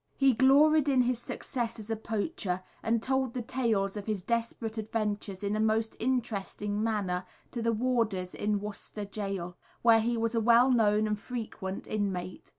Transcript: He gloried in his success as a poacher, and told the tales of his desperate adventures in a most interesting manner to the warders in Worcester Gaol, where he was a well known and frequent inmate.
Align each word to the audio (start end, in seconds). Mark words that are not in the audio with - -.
He 0.17 0.33
gloried 0.33 0.89
in 0.89 1.03
his 1.03 1.19
success 1.19 1.77
as 1.77 1.91
a 1.91 1.95
poacher, 1.95 2.63
and 2.81 3.03
told 3.03 3.33
the 3.35 3.43
tales 3.43 3.95
of 3.95 4.07
his 4.07 4.23
desperate 4.23 4.79
adventures 4.79 5.43
in 5.43 5.55
a 5.55 5.59
most 5.59 5.95
interesting 5.99 6.81
manner 6.83 7.23
to 7.51 7.61
the 7.61 7.71
warders 7.71 8.33
in 8.33 8.59
Worcester 8.59 9.05
Gaol, 9.05 9.57
where 9.83 9.99
he 10.01 10.17
was 10.17 10.33
a 10.33 10.41
well 10.41 10.71
known 10.71 11.05
and 11.05 11.19
frequent 11.19 11.85
inmate. 11.85 12.49